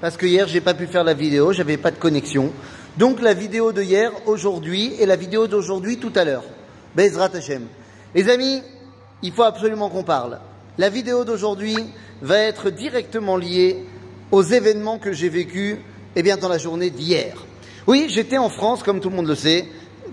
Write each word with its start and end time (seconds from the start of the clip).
parce 0.00 0.16
que 0.16 0.26
hier 0.26 0.48
j'ai 0.48 0.60
pas 0.60 0.74
pu 0.74 0.86
faire 0.86 1.04
la 1.04 1.14
vidéo, 1.14 1.52
j'avais 1.52 1.76
pas 1.76 1.90
de 1.90 1.98
connexion. 1.98 2.52
Donc 2.96 3.20
la 3.20 3.34
vidéo 3.34 3.72
de 3.72 3.82
hier, 3.82 4.12
aujourd'hui, 4.26 4.94
et 4.98 5.06
la 5.06 5.16
vidéo 5.16 5.46
d'aujourd'hui 5.46 5.98
tout 5.98 6.12
à 6.16 6.24
l'heure. 6.24 6.44
Bezrat 6.94 7.30
Hashem. 7.34 7.66
Les 8.14 8.28
amis, 8.28 8.62
il 9.22 9.32
faut 9.32 9.44
absolument 9.44 9.88
qu'on 9.88 10.02
parle. 10.02 10.38
La 10.78 10.88
vidéo 10.88 11.24
d'aujourd'hui 11.24 11.76
va 12.22 12.38
être 12.38 12.70
directement 12.70 13.36
liée 13.36 13.84
aux 14.32 14.42
événements 14.42 14.98
que 14.98 15.12
j'ai 15.12 15.28
vécus 15.28 15.76
eh 16.16 16.22
bien, 16.22 16.36
dans 16.36 16.48
la 16.48 16.58
journée 16.58 16.90
d'hier. 16.90 17.34
Oui, 17.86 18.06
j'étais 18.08 18.38
en 18.38 18.48
France, 18.48 18.82
comme 18.82 19.00
tout 19.00 19.10
le 19.10 19.16
monde 19.16 19.28
le 19.28 19.34
sait, 19.34 19.66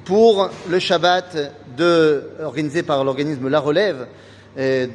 pour 0.05 0.49
le 0.69 0.79
Shabbat 0.79 1.53
de, 1.75 2.29
organisé 2.43 2.83
par 2.83 3.03
l'organisme 3.03 3.47
La 3.49 3.59
Relève, 3.59 4.07
euh, 4.57 4.87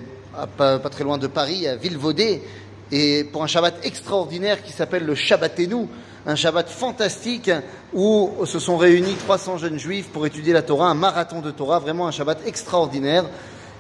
pas, 0.57 0.79
pas, 0.79 0.89
très 0.89 1.05
loin 1.05 1.19
de 1.19 1.27
Paris, 1.27 1.67
à 1.67 1.77
Villevaudé, 1.77 2.43
et 2.91 3.25
pour 3.25 3.43
un 3.43 3.47
Shabbat 3.47 3.85
extraordinaire 3.85 4.63
qui 4.63 4.73
s'appelle 4.73 5.05
le 5.05 5.15
Shabbatenou, 5.15 5.89
un 6.27 6.35
Shabbat 6.37 6.69
fantastique 6.69 7.51
où 7.93 8.31
se 8.45 8.59
sont 8.59 8.77
réunis 8.77 9.15
300 9.15 9.59
jeunes 9.59 9.79
juifs 9.79 10.09
pour 10.09 10.27
étudier 10.27 10.53
la 10.53 10.63
Torah, 10.63 10.89
un 10.89 10.95
marathon 10.95 11.41
de 11.41 11.51
Torah, 11.51 11.79
vraiment 11.79 12.07
un 12.07 12.11
Shabbat 12.11 12.47
extraordinaire. 12.47 13.25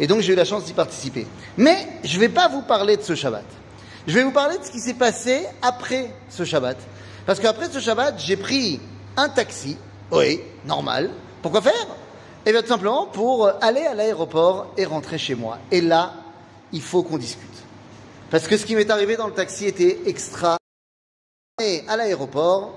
Et 0.01 0.07
donc 0.07 0.20
j'ai 0.20 0.33
eu 0.33 0.37
la 0.37 0.45
chance 0.45 0.65
d'y 0.65 0.73
participer. 0.73 1.27
Mais 1.57 1.87
je 2.05 2.16
ne 2.16 2.20
vais 2.20 2.29
pas 2.29 2.48
vous 2.48 2.62
parler 2.62 2.96
de 2.96 3.02
ce 3.02 3.15
Shabbat. 3.15 3.45
Je 4.07 4.15
vais 4.15 4.24
vous 4.24 4.33
parler 4.33 4.59
de 4.59 4.65
ce 4.65 4.70
qui 4.70 4.80
s'est 4.80 4.95
passé 4.95 5.46
après 5.60 6.12
ce 6.29 6.45
Shabbat. 6.45 6.77
Parce 7.27 7.38
qu'après 7.38 7.71
ce 7.71 7.79
Shabbat, 7.79 8.19
j'ai 8.19 8.37
pris 8.37 8.80
un 9.16 9.29
taxi, 9.29 9.77
oui, 10.10 10.41
normal. 10.65 11.10
Pourquoi 11.41 11.60
faire? 11.60 11.87
Eh 12.45 12.51
bien 12.51 12.62
tout 12.62 12.69
simplement 12.69 13.07
pour 13.07 13.51
aller 13.60 13.82
à 13.82 13.95
l'aéroport 13.95 14.73
et 14.77 14.84
rentrer 14.84 15.19
chez 15.19 15.37
moi. 15.37 15.59
Et 15.71 15.80
là, 15.80 16.15
il 16.73 16.82
faut 16.82 17.02
qu'on 17.02 17.19
discute. 17.19 17.48
Parce 18.33 18.49
que 18.49 18.57
ce 18.57 18.65
qui 18.65 18.75
m'est 18.75 18.91
arrivé 18.91 19.19
dans 19.19 19.27
le 19.27 19.35
taxi 19.35 19.67
était 19.67 19.99
extra. 20.07 20.57
Et 21.63 21.85
à 21.87 21.99
l'aéroport, 21.99 22.73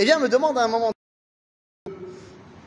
eh 0.00 0.04
bien, 0.04 0.18
me 0.18 0.28
demande 0.28 0.58
à 0.58 0.64
un 0.64 0.66
moment. 0.66 0.90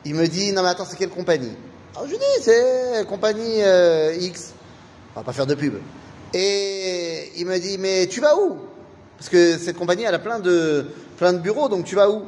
Il 0.06 0.14
me 0.14 0.26
dit 0.26 0.50
Non, 0.52 0.62
mais 0.62 0.70
attends, 0.70 0.86
c'est 0.86 0.96
quelle 0.96 1.10
compagnie? 1.10 1.52
Alors 1.94 2.06
je 2.06 2.12
lui 2.12 2.18
dis 2.18 2.42
C'est 2.42 3.06
compagnie 3.06 3.62
euh, 3.62 4.16
X. 4.18 4.54
On 5.14 5.20
va 5.20 5.24
pas 5.24 5.34
faire 5.34 5.46
de 5.46 5.54
pub. 5.54 5.74
Et 6.32 7.32
il 7.36 7.44
me 7.44 7.58
dit 7.58 7.76
Mais 7.76 8.06
tu 8.06 8.22
vas 8.22 8.34
où? 8.34 8.56
Parce 9.18 9.28
que 9.28 9.58
cette 9.58 9.76
compagnie, 9.76 10.04
elle 10.04 10.14
a 10.14 10.18
plein 10.18 10.40
de, 10.40 10.86
plein 11.18 11.34
de 11.34 11.38
bureaux, 11.38 11.68
donc 11.68 11.84
tu 11.84 11.96
vas 11.96 12.08
où? 12.08 12.22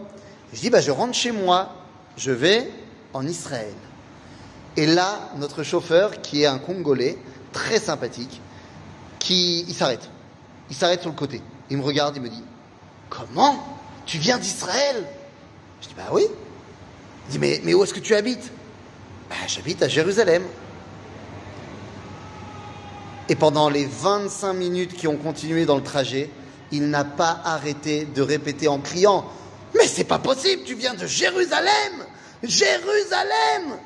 Je 0.53 0.61
dis 0.61 0.69
bah, 0.69 0.83
Je 0.83 0.91
rentre 0.91 1.15
chez 1.15 1.33
moi. 1.33 1.71
Je 2.19 2.31
vais 2.31 2.71
en 3.15 3.27
Israël. 3.27 3.73
Et 4.77 4.85
là, 4.85 5.31
notre 5.39 5.63
chauffeur, 5.63 6.21
qui 6.21 6.43
est 6.43 6.47
un 6.47 6.59
Congolais, 6.59 7.17
très 7.55 7.79
sympathique, 7.79 8.43
il 9.31 9.75
s'arrête. 9.75 10.09
Il 10.71 10.77
s'arrête 10.77 11.01
sur 11.01 11.11
le 11.11 11.17
côté. 11.17 11.43
Il 11.71 11.77
me 11.79 11.83
regarde, 11.83 12.17
il 12.17 12.23
me 12.23 12.29
dit, 12.29 12.43
comment? 13.09 13.79
Tu 14.07 14.19
viens 14.19 14.39
d'Israël? 14.39 15.05
Je 15.81 15.89
dis, 15.89 15.95
bah 15.95 16.09
oui. 16.13 16.27
Il 17.29 17.33
dit, 17.33 17.39
mais, 17.39 17.61
mais 17.65 17.75
où 17.75 17.83
est-ce 17.83 17.95
que 17.95 18.01
tu 18.01 18.15
habites? 18.15 18.51
Bah, 19.29 19.37
J'habite 19.47 19.83
à 19.83 19.89
Jérusalem. 19.89 20.43
Et 23.29 23.37
pendant 23.37 23.69
les 23.69 23.87
25 23.87 24.53
minutes 24.53 24.95
qui 24.95 25.07
ont 25.07 25.17
continué 25.17 25.65
dans 25.65 25.77
le 25.77 25.83
trajet, 25.83 26.29
il 26.73 26.89
n'a 26.91 27.05
pas 27.05 27.41
arrêté 27.45 28.05
de 28.05 28.23
répéter 28.23 28.67
en 28.67 28.79
criant, 28.79 29.25
mais 29.75 29.87
c'est 29.87 30.05
pas 30.05 30.19
possible, 30.19 30.63
tu 30.65 30.75
viens 30.75 30.95
de 30.95 31.07
Jérusalem 31.07 32.05
Jérusalem 32.43 33.79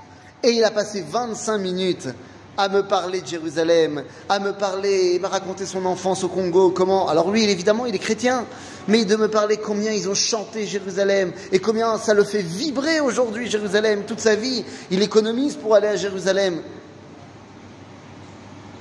Et 0.43 0.51
il 0.51 0.65
a 0.65 0.71
passé 0.71 1.05
25 1.07 1.59
minutes 1.59 2.09
à 2.57 2.69
me 2.69 2.83
parler 2.83 3.21
de 3.21 3.27
Jérusalem, 3.27 4.03
à 4.29 4.39
me 4.39 4.53
parler, 4.53 5.19
m'a 5.19 5.29
raconté 5.29 5.67
son 5.67 5.85
enfance 5.85 6.25
au 6.25 6.29
Congo, 6.29 6.71
comment. 6.71 7.09
Alors 7.09 7.31
lui, 7.31 7.45
évidemment, 7.45 7.87
il 7.87 7.95
est 7.95 7.99
chrétien, 7.99 8.47
mais 8.89 9.05
de 9.05 9.17
me 9.17 9.29
parler 9.29 9.57
combien 9.59 9.93
ils 9.93 10.09
ont 10.09 10.15
chanté 10.15 10.67
Jérusalem 10.67 11.33
et 11.53 11.59
combien 11.59 11.99
ça 11.99 12.15
le 12.15 12.25
fait 12.25 12.43
vibrer 12.43 13.01
aujourd'hui 13.01 13.51
Jérusalem. 13.51 14.05
Toute 14.07 14.21
sa 14.21 14.35
vie, 14.35 14.65
il 14.91 15.03
économise 15.03 15.57
pour 15.57 15.75
aller 15.75 15.89
à 15.89 15.97
Jérusalem. 15.97 16.63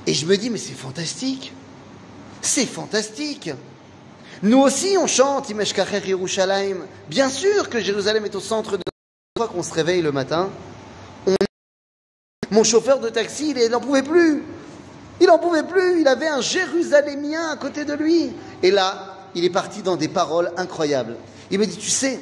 Et 0.06 0.14
je 0.14 0.26
me 0.26 0.36
dis, 0.36 0.50
mais 0.50 0.58
c'est 0.58 0.72
fantastique. 0.72 1.52
C'est 2.40 2.66
fantastique. 2.66 3.50
Nous 4.42 4.58
aussi, 4.58 4.96
on 4.98 5.06
chante 5.06 5.50
Imeshkacher 5.50 6.00
Yerushalayim. 6.06 6.76
Bien 7.08 7.28
sûr 7.28 7.68
que 7.68 7.80
Jérusalem 7.80 8.24
est 8.24 8.34
au 8.36 8.40
centre 8.40 8.76
de 8.76 8.82
fois 9.36 9.48
qu'on 9.48 9.62
se 9.62 9.72
réveille 9.72 10.02
le 10.02 10.12
matin. 10.12 10.50
Mon 12.50 12.64
chauffeur 12.64 13.00
de 13.00 13.08
taxi, 13.08 13.54
il 13.56 13.70
n'en 13.70 13.80
pouvait 13.80 14.02
plus. 14.02 14.42
Il 15.20 15.26
n'en 15.26 15.38
pouvait 15.38 15.62
plus. 15.62 16.00
Il 16.00 16.08
avait 16.08 16.28
un 16.28 16.40
Jérusalémien 16.40 17.50
à 17.50 17.56
côté 17.56 17.84
de 17.84 17.94
lui. 17.94 18.32
Et 18.62 18.70
là, 18.70 19.16
il 19.34 19.44
est 19.44 19.50
parti 19.50 19.82
dans 19.82 19.96
des 19.96 20.08
paroles 20.08 20.52
incroyables. 20.56 21.16
Il 21.50 21.58
me 21.58 21.66
dit, 21.66 21.76
tu 21.76 21.90
sais, 21.90 22.20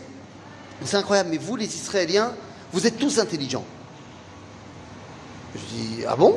c'est 0.85 0.97
incroyable, 0.97 1.31
mais 1.31 1.39
vous, 1.39 1.57
les 1.57 1.75
Israéliens, 1.75 2.33
vous 2.73 2.87
êtes 2.87 2.99
tous 2.99 3.19
intelligents. 3.19 3.65
Je 5.55 5.61
dis, 5.61 6.05
ah 6.07 6.17
bon? 6.17 6.37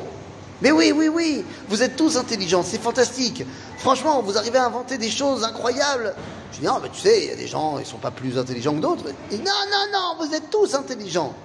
Mais 0.61 0.71
oui, 0.71 0.91
oui, 0.91 1.07
oui, 1.07 1.45
vous 1.69 1.83
êtes 1.83 1.95
tous 1.95 2.17
intelligents, 2.17 2.63
c'est 2.63 2.81
fantastique. 2.81 3.45
Franchement, 3.77 4.23
vous 4.23 4.37
arrivez 4.37 4.57
à 4.57 4.65
inventer 4.65 4.97
des 4.97 5.11
choses 5.11 5.43
incroyables. 5.43 6.15
Je 6.51 6.59
dis, 6.59 6.65
non, 6.65 6.79
mais 6.81 6.89
tu 6.89 6.99
sais, 6.99 7.23
il 7.23 7.29
y 7.29 7.31
a 7.31 7.35
des 7.35 7.47
gens, 7.47 7.77
ils 7.77 7.81
ne 7.81 7.85
sont 7.85 7.97
pas 7.97 8.09
plus 8.09 8.37
intelligents 8.37 8.73
que 8.73 8.79
d'autres. 8.79 9.05
Non, 9.31 9.37
non, 9.39 9.85
non, 9.93 10.25
vous 10.25 10.33
êtes 10.33 10.49
tous 10.49 10.73
intelligents. 10.73 11.35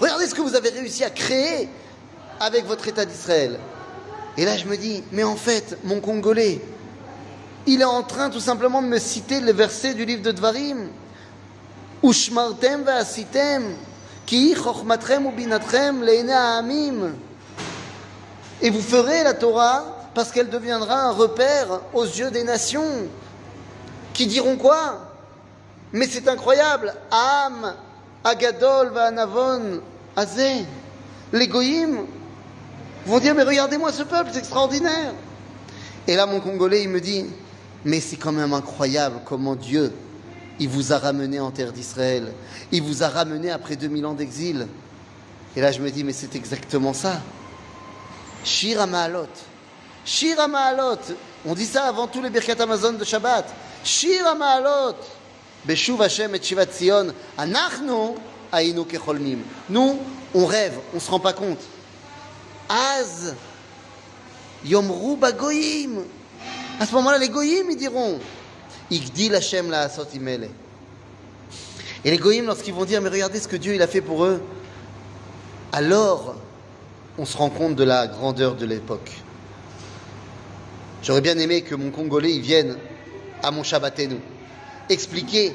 Regardez 0.00 0.26
ce 0.26 0.34
que 0.34 0.40
vous 0.40 0.54
avez 0.54 0.70
réussi 0.70 1.04
à 1.04 1.10
créer 1.10 1.68
avec 2.40 2.66
votre 2.66 2.88
État 2.88 3.04
d'Israël. 3.04 3.58
Et 4.36 4.44
là, 4.44 4.56
je 4.56 4.66
me 4.66 4.76
dis, 4.76 5.04
mais 5.12 5.22
en 5.22 5.36
fait, 5.36 5.78
mon 5.84 6.00
Congolais, 6.00 6.60
il 7.66 7.80
est 7.80 7.84
en 7.84 8.02
train 8.02 8.30
tout 8.30 8.40
simplement 8.40 8.82
de 8.82 8.88
me 8.88 8.98
citer 8.98 9.40
le 9.40 9.52
verset 9.52 9.94
du 9.94 10.04
livre 10.04 10.22
de 10.22 10.32
Dvarim. 10.32 10.88
Ushmartem 12.02 12.82
ve'asitem, 12.84 13.76
ki 14.26 14.52
ubinatrem 14.52 16.02
le'ene 16.02 16.30
ha'amim. 16.30 17.14
Et 18.60 18.70
vous 18.70 18.82
ferez 18.82 19.22
la 19.22 19.34
Torah 19.34 20.10
parce 20.14 20.30
qu'elle 20.30 20.50
deviendra 20.50 21.02
un 21.02 21.12
repère 21.12 21.80
aux 21.92 22.04
yeux 22.04 22.30
des 22.30 22.44
nations. 22.44 23.08
Qui 24.12 24.26
diront 24.26 24.56
quoi? 24.56 25.10
Mais 25.92 26.06
c'est 26.06 26.28
incroyable. 26.28 26.94
Am, 27.10 27.74
Agadol, 28.24 28.88
Vanavon, 28.88 29.80
Azé. 30.16 30.64
Les 31.32 31.46
vont 33.06 33.18
dire, 33.18 33.34
mais 33.34 33.42
regardez-moi 33.42 33.92
ce 33.92 34.02
peuple, 34.02 34.30
c'est 34.32 34.38
extraordinaire. 34.38 35.12
Et 36.06 36.16
là, 36.16 36.26
mon 36.26 36.40
Congolais, 36.40 36.82
il 36.82 36.88
me 36.88 37.00
dit, 37.00 37.26
mais 37.84 38.00
c'est 38.00 38.16
quand 38.16 38.32
même 38.32 38.52
incroyable 38.52 39.20
comment 39.26 39.54
Dieu, 39.54 39.92
il 40.58 40.68
vous 40.68 40.92
a 40.92 40.98
ramené 40.98 41.40
en 41.40 41.50
terre 41.50 41.72
d'Israël. 41.72 42.32
Il 42.72 42.82
vous 42.82 43.02
a 43.02 43.08
ramené 43.08 43.50
après 43.50 43.76
2000 43.76 44.06
ans 44.06 44.14
d'exil. 44.14 44.68
Et 45.56 45.60
là, 45.60 45.70
je 45.70 45.80
me 45.80 45.90
dis, 45.90 46.04
mais 46.04 46.12
c'est 46.12 46.34
exactement 46.34 46.92
ça. 46.92 47.20
Shir 48.44 48.86
Ma'alot. 48.86 49.28
Shir 50.04 50.48
Ma'alot. 50.48 50.98
On 51.44 51.54
dit 51.54 51.66
ça 51.66 51.84
avant 51.84 52.06
tous 52.06 52.22
les 52.22 52.30
Birkat 52.30 52.60
Amazon 52.60 52.92
de 52.92 53.04
Shabbat. 53.04 53.46
Shir 53.84 54.34
Ma'alot. 54.36 54.96
Beshuv 55.66 56.00
Hashem 56.02 56.34
et. 56.34 56.40
Anachnu 57.38 58.84
kecholmim. 58.88 59.38
Nous, 59.68 59.98
on 60.34 60.46
rêve, 60.46 60.78
on 60.92 60.96
ne 60.96 61.00
se 61.00 61.10
rend 61.10 61.20
pas 61.20 61.32
compte. 61.32 61.60
Az 62.68 63.34
yomru 64.64 65.16
bagoyim. 65.16 66.02
À 66.80 66.86
ce 66.86 66.94
moment-là, 66.94 67.18
les 67.18 67.28
goyim, 67.28 67.66
ils 67.70 67.76
diront 67.76 68.18
Igdil 68.90 69.34
Hashem 69.34 69.70
la 69.70 69.82
asot 69.82 70.06
imele. 70.14 70.50
Et 72.04 72.10
les 72.10 72.18
goyim, 72.18 72.44
lorsqu'ils 72.44 72.74
vont 72.74 72.84
dire 72.84 73.00
Mais 73.00 73.08
regardez 73.08 73.40
ce 73.40 73.48
que 73.48 73.56
Dieu 73.56 73.80
a 73.80 73.86
fait 73.86 74.00
pour 74.00 74.24
eux, 74.24 74.42
alors 75.72 76.36
on 77.16 77.24
se 77.24 77.36
rend 77.36 77.50
compte 77.50 77.76
de 77.76 77.84
la 77.84 78.06
grandeur 78.06 78.56
de 78.56 78.66
l'époque. 78.66 79.10
J'aurais 81.02 81.20
bien 81.20 81.38
aimé 81.38 81.62
que 81.62 81.74
mon 81.74 81.90
Congolais 81.90 82.32
il 82.32 82.40
vienne 82.40 82.76
à 83.42 83.50
mon 83.50 83.62
Shabbatenu 83.62 84.16
expliquer 84.88 85.54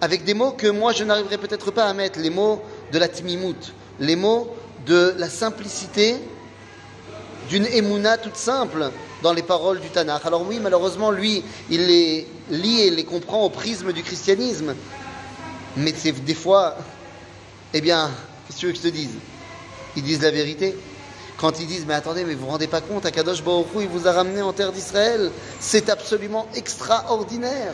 avec 0.00 0.24
des 0.24 0.34
mots 0.34 0.52
que 0.52 0.68
moi 0.68 0.92
je 0.92 1.04
n'arriverai 1.04 1.38
peut-être 1.38 1.70
pas 1.70 1.84
à 1.84 1.94
mettre, 1.94 2.18
les 2.20 2.30
mots 2.30 2.62
de 2.92 2.98
la 2.98 3.08
timimout, 3.08 3.72
les 4.00 4.16
mots 4.16 4.54
de 4.86 5.14
la 5.18 5.28
simplicité 5.28 6.16
d'une 7.48 7.66
émouna 7.66 8.18
toute 8.18 8.36
simple 8.36 8.90
dans 9.22 9.32
les 9.32 9.42
paroles 9.42 9.80
du 9.80 9.88
Tanakh. 9.88 10.24
Alors 10.26 10.46
oui, 10.46 10.58
malheureusement, 10.60 11.10
lui, 11.10 11.42
il 11.70 11.86
les 11.86 12.26
lit 12.50 12.80
et 12.80 12.90
les 12.90 13.04
comprend 13.04 13.44
au 13.44 13.50
prisme 13.50 13.92
du 13.92 14.02
christianisme. 14.02 14.74
Mais 15.76 15.94
c'est 15.96 16.12
des 16.12 16.34
fois, 16.34 16.76
eh 17.74 17.80
bien, 17.80 18.10
qu'est-ce 18.46 18.62
que 18.62 18.74
je 18.74 18.80
te 18.80 18.88
dise? 18.88 19.14
Ils 19.96 20.02
disent 20.02 20.22
la 20.22 20.30
vérité. 20.30 20.76
Quand 21.38 21.60
ils 21.60 21.66
disent, 21.66 21.84
mais 21.86 21.94
attendez, 21.94 22.24
mais 22.24 22.34
vous 22.34 22.46
vous 22.46 22.50
rendez 22.50 22.66
pas 22.66 22.80
compte, 22.80 23.06
Akadosh 23.06 23.44
Baruch 23.44 23.68
Hu, 23.74 23.82
il 23.82 23.88
vous 23.88 24.08
a 24.08 24.12
ramené 24.12 24.42
en 24.42 24.52
terre 24.52 24.72
d'Israël. 24.72 25.30
C'est 25.60 25.88
absolument 25.88 26.48
extraordinaire. 26.54 27.72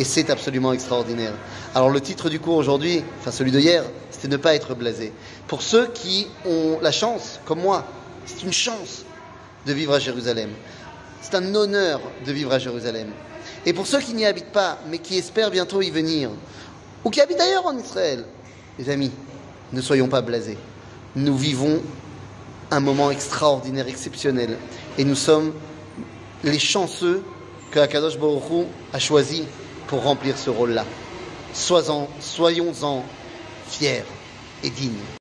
Et 0.00 0.04
c'est 0.04 0.30
absolument 0.30 0.72
extraordinaire. 0.72 1.34
Alors 1.74 1.90
le 1.90 2.00
titre 2.00 2.30
du 2.30 2.40
cours 2.40 2.56
aujourd'hui, 2.56 3.04
enfin 3.20 3.30
celui 3.30 3.52
de 3.52 3.60
hier, 3.60 3.84
c'était 4.10 4.28
ne 4.28 4.38
pas 4.38 4.54
être 4.54 4.74
blasé. 4.74 5.12
Pour 5.46 5.60
ceux 5.60 5.88
qui 5.88 6.26
ont 6.46 6.78
la 6.80 6.90
chance, 6.90 7.38
comme 7.44 7.60
moi, 7.60 7.84
c'est 8.24 8.42
une 8.42 8.52
chance 8.54 9.04
de 9.66 9.74
vivre 9.74 9.92
à 9.92 9.98
Jérusalem. 9.98 10.48
C'est 11.20 11.34
un 11.34 11.54
honneur 11.54 12.00
de 12.24 12.32
vivre 12.32 12.50
à 12.50 12.58
Jérusalem. 12.58 13.08
Et 13.66 13.74
pour 13.74 13.86
ceux 13.86 14.00
qui 14.00 14.14
n'y 14.14 14.24
habitent 14.24 14.52
pas, 14.52 14.78
mais 14.88 15.00
qui 15.00 15.18
espèrent 15.18 15.50
bientôt 15.50 15.82
y 15.82 15.90
venir, 15.90 16.30
ou 17.04 17.10
qui 17.10 17.20
habitent 17.20 17.42
ailleurs 17.42 17.66
en 17.66 17.76
Israël, 17.76 18.24
les 18.78 18.88
amis, 18.88 19.10
ne 19.70 19.82
soyons 19.82 20.08
pas 20.08 20.22
blasés. 20.22 20.56
Nous 21.14 21.36
vivons 21.36 21.82
un 22.70 22.80
moment 22.80 23.10
extraordinaire, 23.10 23.86
exceptionnel. 23.86 24.56
Et 24.96 25.04
nous 25.04 25.14
sommes 25.14 25.52
les 26.42 26.58
chanceux 26.58 27.22
que 27.70 27.80
Akadosh 27.80 28.18
Baruch 28.18 28.66
a 28.94 28.98
choisi 28.98 29.44
pour 29.90 30.04
remplir 30.04 30.38
ce 30.38 30.50
rôle-là. 30.50 30.86
Soyons-en 31.52 33.04
fiers 33.68 34.04
et 34.62 34.70
dignes. 34.70 35.02